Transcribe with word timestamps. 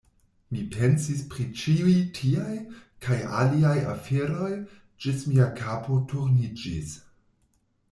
Mi 0.53 0.61
pensis 0.75 1.19
pri 1.33 1.43
ĉiuj 1.63 1.93
tiaj 2.19 2.55
kaj 3.07 3.19
aliaj 3.43 3.75
aferoj, 3.93 4.49
ĝis 5.07 5.29
mia 5.29 5.53
kapo 5.63 5.99
turniĝis. 6.15 6.99